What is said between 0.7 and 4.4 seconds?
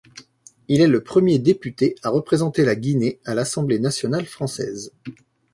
est le premier député à représenter la Guinée à l'Assemblée nationale